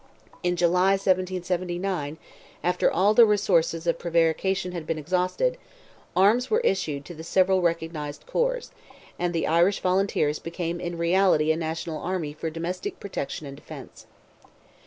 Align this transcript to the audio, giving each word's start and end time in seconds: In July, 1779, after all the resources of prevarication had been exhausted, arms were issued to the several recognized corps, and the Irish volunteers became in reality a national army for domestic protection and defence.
In 0.41 0.55
July, 0.55 0.93
1779, 0.93 2.17
after 2.63 2.89
all 2.91 3.13
the 3.13 3.23
resources 3.23 3.85
of 3.85 3.99
prevarication 3.99 4.71
had 4.71 4.87
been 4.87 4.97
exhausted, 4.97 5.59
arms 6.15 6.49
were 6.49 6.59
issued 6.61 7.05
to 7.05 7.13
the 7.13 7.23
several 7.23 7.61
recognized 7.61 8.25
corps, 8.25 8.71
and 9.19 9.31
the 9.31 9.45
Irish 9.45 9.79
volunteers 9.79 10.39
became 10.39 10.81
in 10.81 10.97
reality 10.97 11.51
a 11.51 11.55
national 11.55 12.01
army 12.01 12.33
for 12.33 12.49
domestic 12.49 12.99
protection 12.99 13.45
and 13.45 13.55
defence. 13.57 14.07